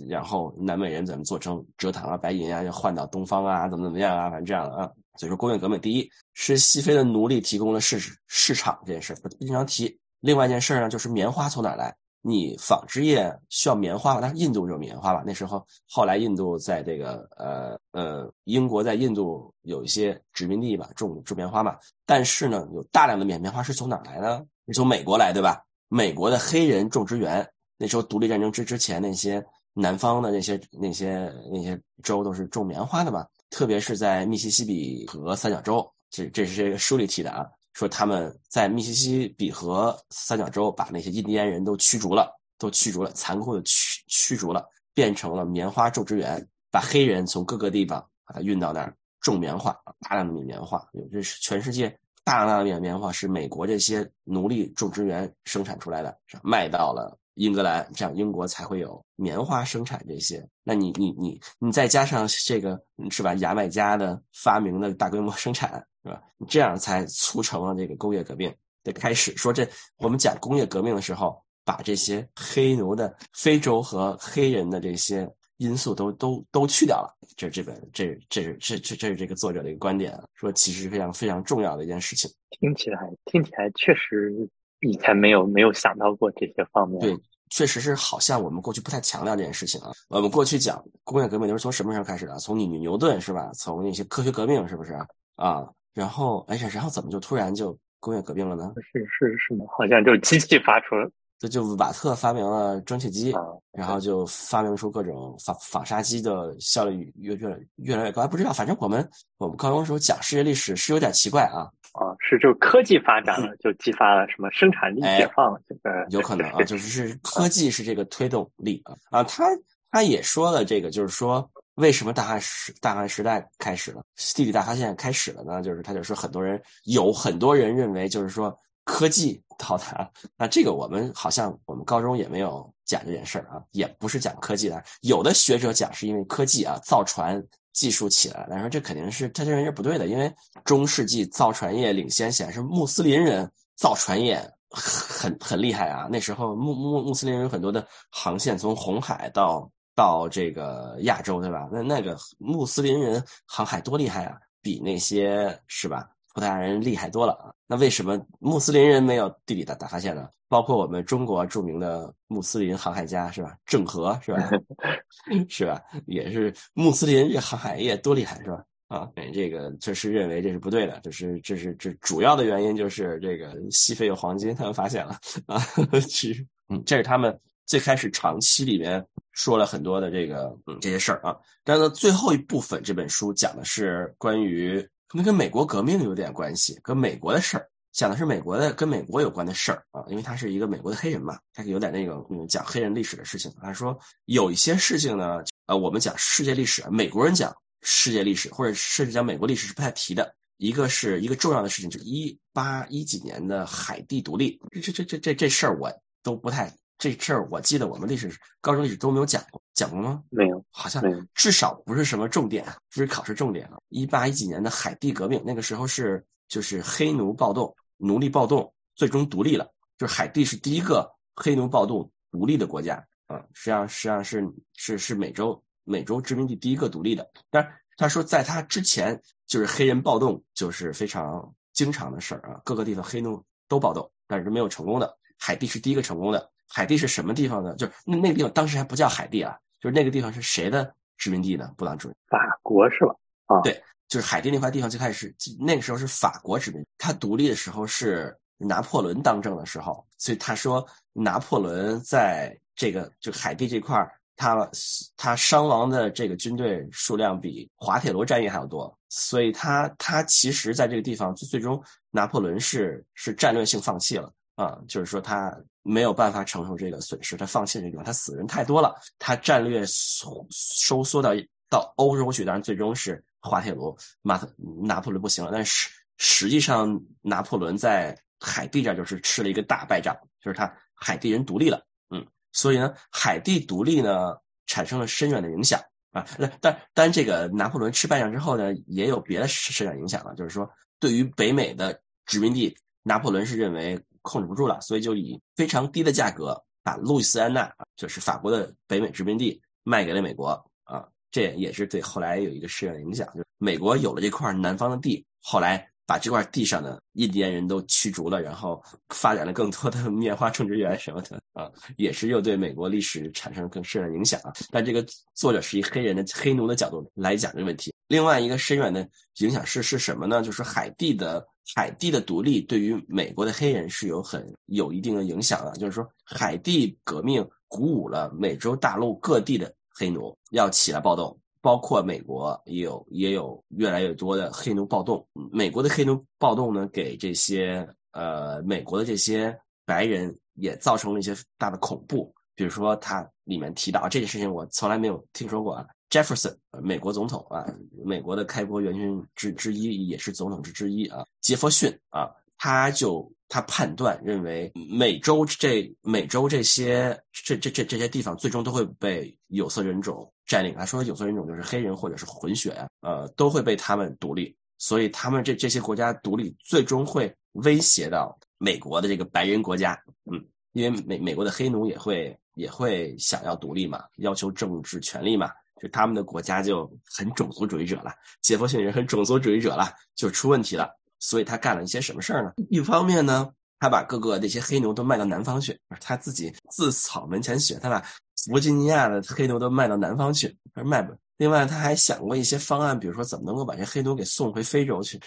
[0.10, 4.92] 然后南美人怎么做成蔗糖啊、白银啊，要换到东方啊，怎么怎么样啊，反正这样的啊。
[5.18, 9.98] 所以说，工业革命第一是西非的奴隶提供了市市场这件事不经常提。
[10.20, 11.96] 另外一件事呢，就是棉花从哪来？
[12.22, 14.20] 你纺织业需要棉花吧？
[14.20, 15.24] 但是印度有棉花吧？
[15.26, 21.78] 那时候后来印度在这个呃呃，英国在印度有一些殖民地吧，种种棉花嘛。
[22.06, 24.44] 但是呢，有大量的棉棉花是从哪来呢？
[24.68, 25.64] 是从美国来，对吧？
[25.96, 33.26] 美国的黑人种植园，那时候独立战争之之前，那些南方的那些那些那些州都是种棉花的嘛。
[33.50, 57.18] 特别是在密西西比河三角洲，这这是这个书里提的啊，说他们在密西西比河三角洲把那些印第安人都驱逐了，都驱逐了，残酷的驱驱逐了，变成了棉花种植园，把黑人从各个地方把它运到那儿种棉花，大量的棉棉花，这是全世界大量的棉棉花是美国这些奴隶种植园生产出来的，卖到了。
[57.36, 60.42] 英格兰这样，英国才会有棉花生产这些。
[60.64, 63.34] 那你你你你再加上这个是吧？
[63.36, 66.22] 牙买加的发明的大规模生产是吧？
[66.48, 69.36] 这样才促成了这个工业革命的开始。
[69.36, 77.16] 说这我们讲工业革命的时候，把这些黑奴的非洲和黑人的这些因素都都都去掉了。
[77.36, 82.30] 这这本这这是这这这是这个作者的一个观点，说其实非常非常重要的一件事情。
[82.52, 84.50] 听起来听起来确实。
[84.82, 87.00] 以前没有没有想到过这些方面。
[87.00, 87.18] 对，
[87.50, 89.90] 确实是好像我们过去不太强调这件事情啊。
[90.10, 92.38] 我们过去讲工业革命都是从什么时候开始的？
[92.38, 93.50] 从你牛顿是吧？
[93.54, 94.94] 从那些科学革命是不是
[95.38, 95.68] 啊？
[95.94, 98.74] 然后哎呀，然后怎么就突然就工业革命了呢？
[98.94, 99.66] 是是是吗？
[99.76, 101.10] 好像就机器发出了。
[101.38, 103.34] 这就瓦特发明了蒸汽机，
[103.72, 108.28] 然后就发明出各种纺纺纱机的效率越越越来越高。
[108.28, 111.68] 不知道，反正我们我们高中时候讲世界历史是有点奇怪啊。
[111.94, 115.58] 啊，是就科技发展了，就激发了什么生产力解放？
[115.68, 119.24] 这个有可能啊， 就是是科技是这个推动力啊啊。
[119.24, 119.46] 他
[119.92, 124.04] 他也说了这个，就是说为什么大汉时大汉时代开始了，
[124.36, 125.62] 地理大发现开始了呢？
[125.62, 137.46] 就是他就说很多人有很多人认为就是说科技到达了，那这个我们好像我们高中也没有讲这件事儿啊，也不是讲科技的，有的学者讲是因为科技啊造船。
[137.76, 146.08] 技术起来，但是这肯定是他这人是不对的，因为中世纪造船业领先，显然是穆斯林人造船业很很厉害啊。
[146.10, 151.68] 那时候穆穆穆斯林有很多的航线，从红海到到这个亚洲，对吧？
[151.70, 157.52] 那那个穆斯林人航海多厉害啊，比那些是吧葡萄牙人厉害多了啊。
[157.68, 160.30] 那为什么穆斯林人没有地理的大发现呢？
[160.48, 163.58] 包括我们中国著名的穆斯林航海家是吧？
[163.66, 164.50] 郑和是吧？
[165.50, 165.82] 是吧？
[166.06, 168.64] 也是穆斯林这航海业多厉害是吧？
[168.88, 175.60] 啊，这个确实认为这是不对的，这是这是这主要的原因就是这个西非有黄金，他们发现了啊，
[176.08, 181.36] 其实嗯，这是他们最开始长期里面说了很多的这个嗯这些事儿啊。
[181.64, 193.50] 但是呢，最后一部分这本书讲的是关于那跟美国革命有点关系，跟美国的事儿，讲的是美国的跟美国有关的事儿啊，因为他是一个美国的黑人嘛，他有点那个讲黑人历史的事情。
[193.62, 197.56] 他说有一些事情呢，呃，我们讲世界历史，美国人讲。
[197.88, 200.34] 世界历史或者甚至讲美国历史是不太提的。
[200.58, 204.60] 一个是一个重要的事情，就是一八一几年的海地独立。
[204.82, 210.24] 这这这这这事儿我都不太，这事儿我记得我们历史高中历史都没有讲过，讲过吗？
[210.30, 211.04] 没有，好像
[211.34, 213.70] 至少不是什么重点，不是考试重点。
[213.90, 224.44] 一八一几年的海地革命，那个时候是就是黑奴暴动，奴隶暴动最终独立了，就是海地是第一个黑奴暴动独立的国家啊，实际上实际上是
[224.76, 225.62] 是是美洲。
[225.88, 232.60] 美洲殖民地第一个独立的，但是他说，在他之前就是黑人暴动，就是非常经常的事儿啊。
[232.66, 235.16] 各个地方黑奴都暴动，但是没有成功的。
[235.38, 236.52] 海地是第一个成功的。
[236.68, 237.76] 海地是什么地方呢？
[237.76, 241.72] 就是那那个地方当时还不叫海地啊，就是那个地方是谁的殖民地呢？
[241.78, 243.16] 布朗主任，法国是吧？
[243.46, 254.12] 啊，对，就是海地那块地方最开始那个时候是法国殖民，他独立的时候是拿破仑当政的时候，所以他说拿破仑在这个就海地这块儿。
[254.38, 254.70] 他
[255.16, 271.30] 他伤亡的这个军队数量比滑铁卢战役还要多，所以他他其实在这个地方最最终拿破仑是是战略性放弃了啊，就是说他没有办法承受这个损失，他放弃这个地方，他死人太多了，他战略收缩到
[271.70, 274.52] 到欧洲去，当然最终是滑铁卢，马特
[274.84, 281.86] 拿破仑不行了，但是实际上拿破仑在海地这儿就是吃了一个大败仗，就是他海地人独立了。
[282.10, 285.80] 嗯所以呢，海地独立呢，产生了深远的影响
[286.12, 286.26] 啊。
[286.40, 290.34] 那但但这个拿破仑吃败仗之后呢，也有别的深远影响了。
[290.36, 290.68] 就是说，
[291.00, 300.50] 对于北美的殖民地，拿破仑是认为控制不住了，所以就以非常低的价格把路易斯安那，就是法国的北美殖民地卖给了美国
[300.84, 301.08] 啊。
[301.32, 305.90] 这也是对后来有一个深远的影响，就是美国有了这块南方的地，后来。
[306.08, 314.54] 把这块地上的印第安人都驱逐了，然后发展了更多的棉花种植园什么的啊，也是又对美国历史产生了更深远的影响啊。
[314.70, 317.92] 但这个作者是以黑人的黑奴的角度来讲这个问题。
[318.08, 319.10] 另外一个深远的
[319.40, 320.44] 影响是是什么呢？
[320.44, 325.72] 就是海地的海地的独立对于美国的黑人是有很有一定的影响的。
[325.74, 331.38] 就是说，海地革命鼓舞了美洲大陆各地的黑奴要起来暴动。
[331.62, 335.28] 包括美国也有也有越来越多的黑奴暴动。
[335.52, 342.32] 美国的黑奴暴动呢，给这些呃美国的这些白人也造成了一些大的恐怖。
[342.54, 345.88] 比如说，他里面提到这件事情，我从来没有听说过啊。
[346.10, 347.66] Jefferson，美国总统啊，
[348.06, 351.26] 美国的开国元勋之之一，也是总统之之一啊。
[351.42, 360.32] 杰弗逊啊，他就他判断认为，美洲这美洲这些这这这这些地方，最终都会被有色人种。
[360.48, 370.00] 占领，他说有色人种就是黑人或者是混血啊，呃，都会被他们独立，所以他们这这些国家独立最终会威胁到美国的这个白人国家，
[370.32, 375.50] 嗯，因为美美国的黑奴也会也会想要独立嘛，要求政治权利嘛，
[375.82, 378.12] 就他们的国家就很种族主义者了，
[378.42, 382.52] 杰弗逊人很种族主义者了，就出问题了，所以他干了一些什么事儿呢？
[382.70, 388.04] 一方面呢，他把各个那些黑奴都卖到南方去，他自己自扫门前雪，他把。
[388.52, 391.12] 弗吉尼亚的黑奴都卖到南方去，而卖不。
[391.38, 395.20] 另外，他还想过一些方案，比如说怎么能够把这黑奴给送回非洲去。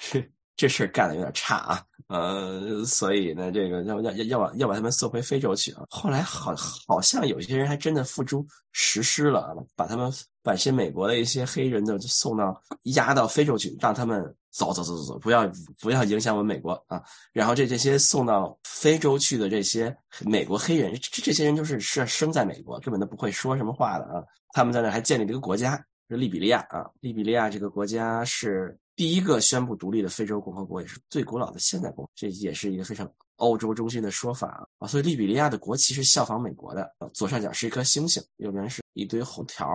[0.55, 5.83] 这事儿干的有点差啊，呃，所以呢，这个要要要要把要把他们送回非洲去啊。
[5.89, 6.55] 后来好
[6.87, 10.13] 好像有些人还真的付诸实施了，把他们
[10.49, 12.59] 把一些美国的一些黑人的送到
[12.95, 15.47] 押到非洲去，让他们走走走走走，不要
[15.79, 17.03] 不要影响我们美国啊。
[17.35, 24.25] 然后这这些送到非洲去的这些美国黑人，这这些人就是是生在美国，根本都不会说什么话的啊。
[24.55, 25.77] 他们在那还建立了一个国家，
[26.09, 26.87] 是利比利亚啊。
[27.01, 28.79] 利比利亚这个国家是。
[28.99, 33.09] 第一个宣布独立的非洲共和国，也是最古老的现代国，这也是一个非常
[33.39, 34.87] 欧洲中心的说法啊。
[34.87, 39.67] 所以利比利亚的国旗是效仿美国的，左上角是一颗星星，右边是一堆红条。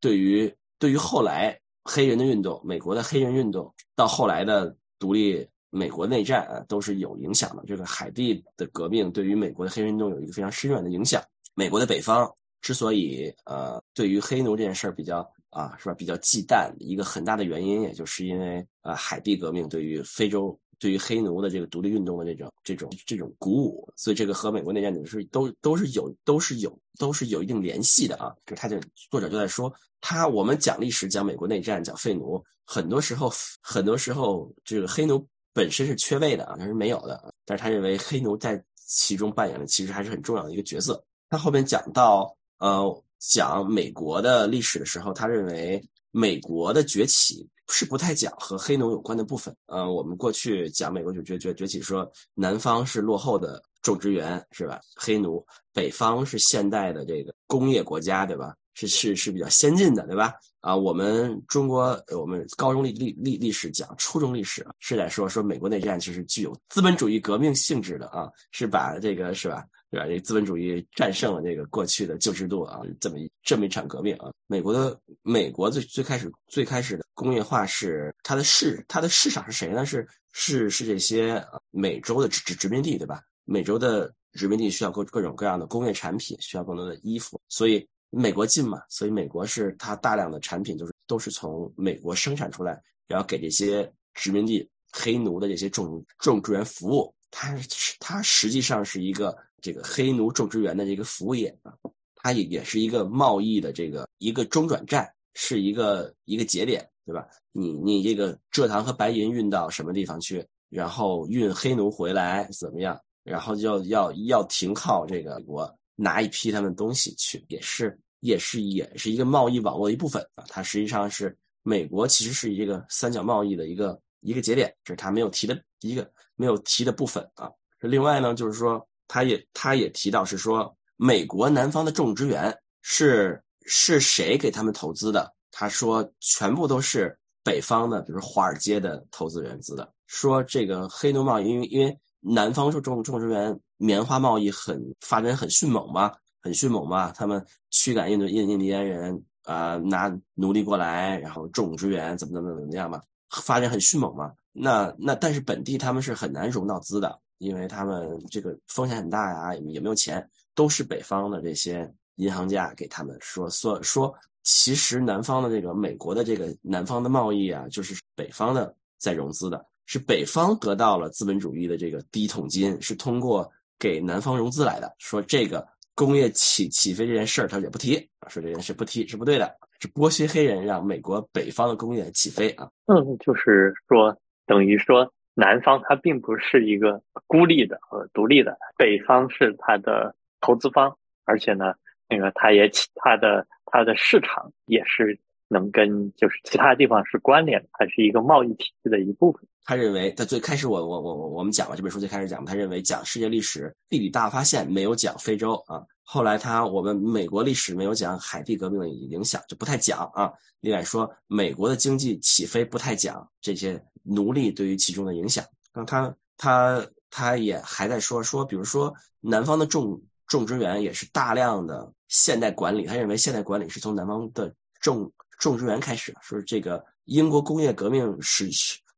[0.00, 7.62] 对于对于后来黑人的运动，美国的黑人运动到后来的独立美国内战啊，都是有影响的。
[7.66, 11.22] 这个海地的革命对于美国的黑人运动有一个非常深远的影响。
[11.54, 15.28] 美国的北方之所以呃对于黑奴这件事儿比较。
[15.54, 15.94] 啊，是吧？
[15.94, 28.34] 比较忌惮一个很大的原因，也就是因为呃，海地革命对于非洲对于黑奴的这个独立运动的这种这种这种鼓舞，所以这个和美国内战是都都是有都是有都是有一定联系的啊。
[28.46, 28.78] 就他就
[29.10, 41.02] 作者就在说，他我们讲历史讲美国内战讲废奴，很多时候很多时候这个黑奴本身是缺位的啊，他是没有的，但是他认为黑奴在其中扮演的其实还是很重要的一个角色。
[41.28, 47.48] 他后面讲到呃讲美国的历史的时候，他认为美国的崛起。
[47.68, 49.54] 是不太讲和黑奴有关的部分。
[49.66, 54.80] 呃，我们过去讲美国就崛崛崛起，说南方是落后的种植园，是吧？
[54.96, 58.54] 黑奴，北方是现代的这个工业国家，对吧？
[58.74, 60.34] 是是是比较先进的，对吧？
[60.60, 69.64] 啊，我们中国，我们高中历历历历史讲，初中历史是在说说美国内战其实具有资本主义革命性质的啊，是把这个是吧？
[69.94, 70.06] 对吧？
[70.08, 74.32] 这资本主义战胜了这个过去的旧制度啊，这么一这么一场革命啊。
[74.48, 79.86] 美国的美国最最开始最开始的工业化是它的市它的市场是谁呢？
[79.86, 83.22] 是是是这些美洲的殖殖殖民地，对吧？
[83.44, 97.14] 美洲的殖民地需要各各种各样的工业产品，需要更多的衣服，所以美国近嘛，所以美国是它大量的产品就是都是从美国生产出来，然后给这些殖民地黑奴的这些种种植园服务。
[97.30, 97.56] 它
[98.00, 99.36] 它实际上是一个。
[99.64, 101.72] 这个黑奴种植园的这个服务业啊，
[102.16, 107.26] 它也也是一个贸易的这个一个中转站，是一个一个节点，对吧？
[107.50, 113.00] 你你这个蔗糖和白银运到什么地方去，然后运黑奴回来怎么样？
[113.22, 120.44] 然后要要要停靠这个国拿一批他们东西去，也是也是也是一个贸易网络的一部分啊。
[120.46, 127.50] 它实际上是美国其实是一个三角贸易的一个一个节点，这是他没有提的一个没有提的部分啊。
[127.80, 128.86] 另外呢，就是说。
[129.08, 135.32] 他也他也提到是说，美国南方的种植园是是谁给他们投资的？
[135.50, 139.92] 他说全部都是北方的，比如华尔街的投资人资的。
[140.06, 146.12] 说这个黑奴贸易，因为因为南方种种种植园棉花贸易很发展很迅猛嘛，
[146.42, 153.00] 很迅猛嘛，他们驱赶印度印印第安人啊，拿奴隶过来，然后种植园怎么怎么怎么样嘛，
[153.42, 154.32] 发展很迅猛嘛。
[154.52, 157.20] 那那但是本地他们是很难融到资的。
[157.38, 174.94] 因为他们这个风险很大呀，也没有钱，都是北方的这些银行家给他们说说说，其实南方的这个美国的这个南方的贸易啊，就是北方的在融资的，是北方得到了资本主义的这个第一桶金，是通过给南方融资来的。
[174.98, 177.96] 说这个工业起起飞这件事儿，他也不提，
[178.28, 182.70] 说这件事不提是不对的，是剥削黑人让美国北方的工业起飞啊。
[182.86, 184.16] 嗯，就是说
[184.46, 185.12] 等于说。
[185.34, 191.74] 南方它并不是一个孤立的和独立的，北方是它的投资方，而且呢，
[192.08, 195.18] 那个它也它的它的市场也是
[195.48, 199.42] 能跟就是其他地方是关联的，它是一个贸易体系的一部分。
[199.66, 205.82] 他认为，他最开始我我我我我们讲了这本书最开始讲，他认为讲世界历史地理大发现没有讲非洲啊。
[206.06, 210.30] 后来他我们美国历史没有讲海地革命的影响，就不太讲啊。
[210.60, 215.44] 另外说美国的经济起飞不太讲这些奴隶对于其中的影响。
[215.72, 228.48] 那他他他也还在说说，比如说南方的种种植园也是大量的现代管理，他认为现代管理是从南方的种种植园开始，说这个英国工业革命时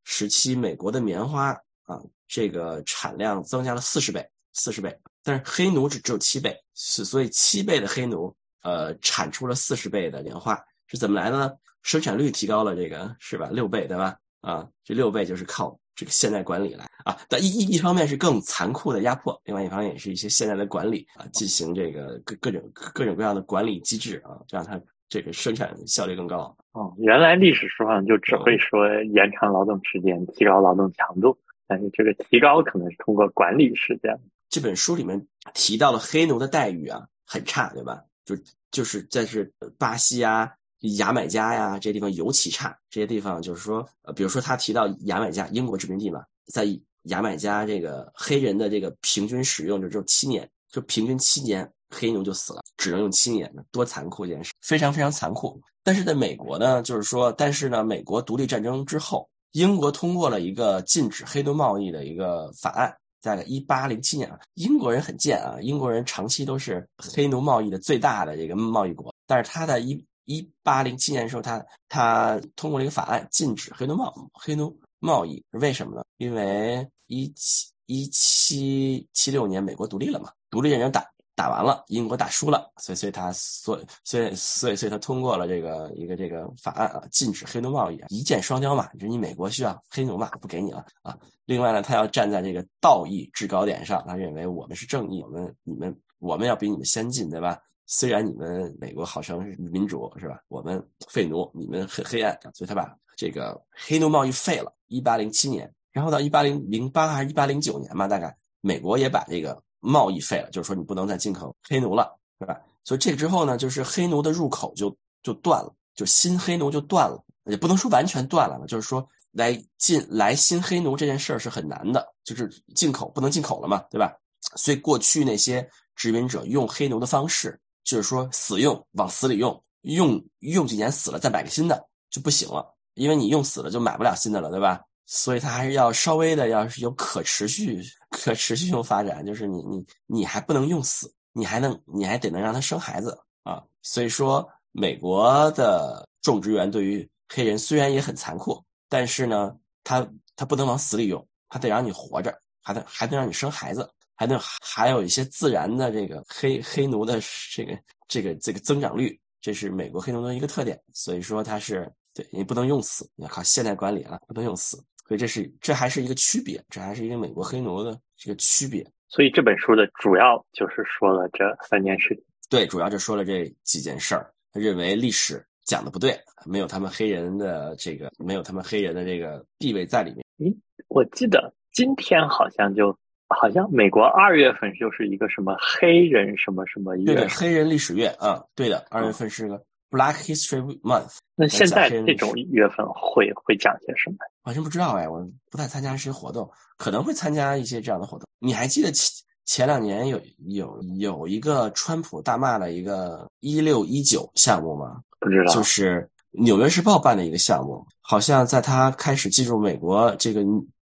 [0.05, 1.51] 时期美国的棉花
[1.85, 4.97] 啊，这个产量增加了四十倍，四十倍。
[5.27, 11.51] 但是黑奴只只有七倍，是所以七倍的黑奴，呃，产出了四十倍的棉花，是怎么来的呢？
[11.83, 13.49] 生产率提高了，这个是吧？
[13.51, 14.17] 六倍，对吧？
[14.41, 17.19] 啊，这六倍就是靠这个现代管理来啊。
[17.29, 22.63] 但一一一方面是更残酷的压迫，另外一方面也是一些现代的管理啊，进行这个各各种
[22.95, 26.57] 各种各样的管理机制啊，让它这个生产效率更高。
[26.71, 31.37] 哦，原来历史书上就只会说延长劳动时间，提高劳动强度，
[31.67, 34.17] 但是这个提高可能是通过管理实现。
[34.49, 38.03] 这本书里面提到了黑奴的待遇啊，很差，对吧？
[38.25, 38.37] 就
[38.71, 42.77] 就是在是巴西啊、牙买加呀这些地方尤其差。
[42.91, 46.67] 这些地方就是说，呃，比如说他提到牙买加，英国殖民地嘛，在
[47.03, 55.61] 牙买加这个黑人的这个平均使用就只有七年，就平均七年黑奴就死了，只能用七年，多残酷一件事，非常非常残酷。
[55.85, 62.93] 但是在美国呢，就是说，但是呢，美国独立战争之后，英国通过了一个禁止黑奴贸易的一个法案。
[63.27, 69.13] 大概一八零七年啊，英国人很贱啊，英国人长期都是黑奴贸易的最大的这个贸易国。
[69.27, 76.03] 但是他在一一八零七年的时候，他他通过了一个法案，禁止黑奴贸黑奴贸易，为什么呢？
[76.19, 81.05] 因为一七一七七六年美国独立了嘛，独立战争打
[81.37, 91.17] 打完了，英国打输了，所以所以他所所以所以所以他通过了这个一个这个法案啊，禁止黑奴贸易，一箭双雕嘛，就是你美国需要黑奴嘛，不给你了啊。
[91.45, 97.61] 另外呢，他要站在这个道义制高点上，他认为我们是正义，我们你们我们要比你们先进，对吧？
[97.85, 100.41] 虽然你们美国号称是民主，是吧？
[100.49, 104.75] 我们废奴，你们很黑暗，所以他把这个黑奴贸易废了。
[104.87, 109.63] 一八零七年，然后到一八零零八还是一八零九年嘛，大概美国也把这个。
[109.87, 112.61] 贸易废了，就是说你不能再进口黑奴了，对吧？
[112.85, 124.13] 所以这之后呢，就是黑奴的入口就就断了，就新黑奴就断了，也不能说完全断了就是说来进来新黑奴这件事儿是很难的，就是进口不能进口了嘛，对吧？
[124.57, 134.83] 所以过去那些殖民者用黑奴的方式，就是说死用往死里用，用用几年死了再买个新的就不行了，因为你用死了就买不了新的了，对吧？
[135.07, 137.81] 所以它还是要稍微的，要是有可持续、
[138.11, 143.63] 可持续性发展，就是你你你还不能用死，你还能你还得能让它生孩子啊。
[143.83, 157.21] 所以说，美国的种植园对于黑人虽然也很残酷，但是呢，他他不能往死里用，他得让你活着，还得还得让你生孩子，还得还有一些自然的这个黑黑奴的
[157.55, 157.79] 这个
[158.09, 160.81] 这个这个增长率，这是美国黑奴的一个特点。
[160.93, 164.83] 所以说，它是对你不能用死，你要靠现代管理啊，不能用死。
[165.07, 168.85] 所以这是这还是一个区别，这还是一个美国黑奴的这个区别。
[169.09, 172.25] 所以这本书的主要就是说了这三件事情。
[172.51, 174.33] 对，主要就说了这几件事儿。
[174.53, 180.25] 他认为历史讲的不对，没有他们黑人的这个，没有他们黑人的这个地位在里面。
[180.39, 180.57] 咦，
[180.89, 182.97] 我记得今天好像就
[183.29, 189.65] 好像美国二月份就是一个什么黑人什么什么月，对，黑人历史月啊，对的，二月份是个。
[189.97, 194.17] Black History Month，那现在这种月份会会讲些什么？
[194.43, 198.27] 完全不知道哎，我不太参加这些活动，可能会参加一些这样的活动。
[198.39, 199.11] 你还记得前
[199.47, 205.01] 前两年有有有一个川普大骂的一个一六一九项目吗？
[205.19, 206.09] 不知道，就是
[206.43, 210.45] 《纽约时报》办的一个项目，好像在他开始进入美国这个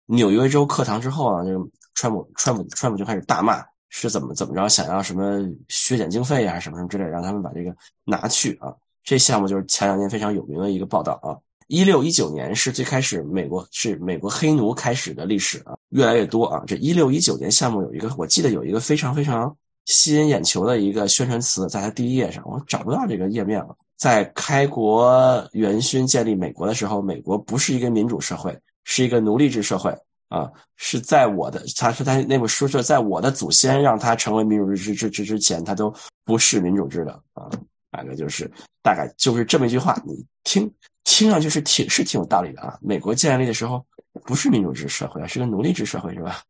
[0.07, 5.39] 纽约州课堂之后啊，就川普川普川普就开始大骂，是怎么怎么着，想要什么
[5.69, 8.75] 削减经费啊，什么什么之类，让他们把这个拿去啊。
[9.07, 11.31] 这项目就是前两年非常有名的一个报道啊，
[11.67, 16.61] 一六一九年是最开始美国是美国黑奴开始的历史啊，越来越多啊。
[16.67, 19.55] 这一六一九年项目有一个，我记得有一个非常非常
[19.85, 23.73] 吸引眼球的一个宣传词，在它第一页上，我找不到这个页面了。
[23.95, 29.89] 在开国元勋建立美国的时候，美国不是一个民主社会，是一个奴隶制社会
[30.27, 30.51] 啊。
[30.75, 35.93] 是在我的，他说他那本书是在我的祖先让他成为民主制之之之前，他都
[36.25, 37.49] 不是民主制的啊。
[37.97, 38.49] 大概就是
[38.83, 40.71] 大概就是这么一句话，你听
[41.03, 42.77] 听上去是挺是挺有道理的啊。
[42.79, 43.83] 美国建立的时候
[44.23, 46.43] 不是民主制社会啊，是个奴隶制社会，是吧？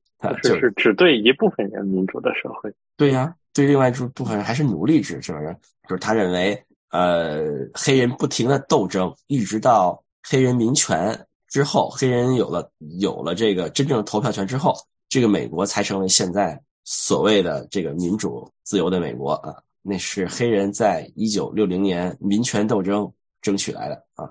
[0.44, 2.70] 就是只对一部分人民主的社会。
[2.98, 5.56] 对呀，对另外一部分人还是奴隶制，是不是？
[5.88, 11.18] 就是他认为，呃，黑人不停的斗争，一直到黑人民权
[11.48, 12.70] 之后，黑人有了
[13.00, 14.76] 有了这个真正的投票权之后，
[15.08, 19.56] 这个美国才成为现在所谓的这个民主自由的美国啊。
[19.82, 23.12] 那是黑人在一九六零年民权斗争
[23.42, 24.30] 争取来的啊。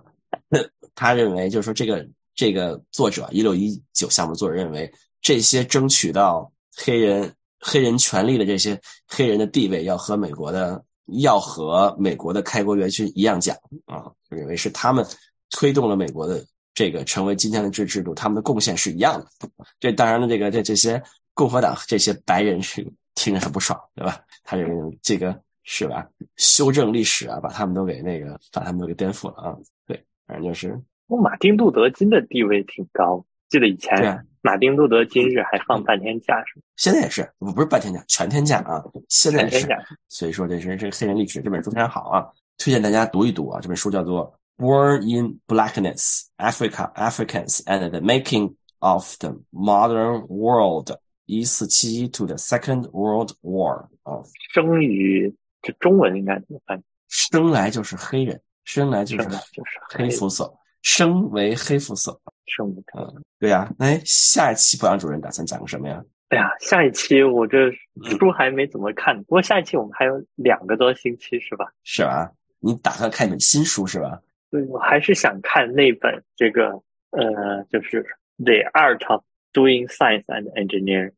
[0.95, 4.91] 他认为，就是说，这个这个作者一六一九项目作者认为，
[5.21, 10.83] 这些争取到黑人黑人权利的这些黑人的地位，要和美国的
[11.19, 15.05] 要和美国的开国元勋一样讲啊，认为是他们
[15.51, 16.45] 推动了美国的
[16.75, 19.49] 这个成为今天的制制度，他们的贡献是一样的。
[19.81, 21.03] 这当然了，这个这这些
[21.35, 22.87] 共和党这些白人是
[23.17, 24.21] 听着很不爽，对吧？
[24.45, 25.37] 他认为这个。
[25.69, 26.07] 是吧？
[26.37, 29.57] 修正历史啊，把他们都给那个，把他们都给颠覆了啊！
[29.85, 30.81] 对，反正就是。
[31.09, 36.63] 马丁路德金的地位挺高，记得以前马丁路德金日还放半天假是吗？
[36.77, 38.81] 现在也是，不不是半天假，全天假啊！
[39.09, 39.67] 现在也是。
[40.09, 42.25] 所以说这是这个黑人历史这本书非常好啊，
[42.59, 43.59] 推荐大家读一读啊！
[43.61, 44.33] 这本书叫做
[44.65, 50.93] 《Born in Blackness: Africa, Africans and the Making of the Modern World》，
[51.27, 54.23] 一四七一 to the Second World War 啊，
[54.55, 55.35] 生于。
[55.63, 56.81] 这中文应该怎么翻？
[57.09, 63.69] 生来就是黑人，生来就是就是黑肤色，生为黑肤色，生为嗯，对呀。
[63.79, 66.01] 哎，下一期博洋主任打算讲个什么呀？
[66.29, 67.69] 哎呀，下一期我这
[68.05, 71.67] 书还没怎么看，不过下一期我们还有两个多星期是吧？
[71.83, 72.31] 是吧？
[72.61, 74.21] 你打算看一本新书是吧？
[74.53, 76.71] 对，我还是想看那本这个
[77.11, 78.05] 呃，就是
[78.45, 81.11] 《The Art of Doing Science and Engineering》。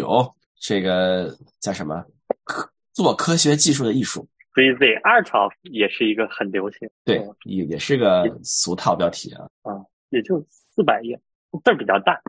[0.00, 2.04] 哦，这个叫什么？
[2.44, 4.26] 科做科学技术的艺术。
[4.54, 6.88] 所以 the art of 也是一个很流行。
[7.04, 9.44] 对，也也是个俗套标题啊。
[9.62, 10.38] 啊，也就
[10.74, 11.20] 四百页，
[11.64, 12.20] 字儿比较大。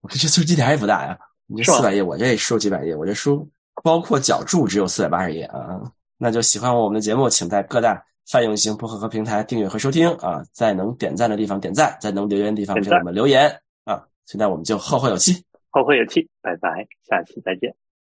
[0.00, 3.46] 我这字一点也不大呀、你这四百页，我这书几百页，我这书
[3.82, 5.80] 包括脚注只有四百八十页啊。
[6.16, 14.02] 那就喜欢我们的节目，请在各大泛用型播客和平台订阅和收听啊，在能点赞的地方点赞，在能留言的地方给我们留言啊。
[14.24, 15.44] 现在我们就后会有期。
[15.70, 17.74] 后会有期拜拜下期再见。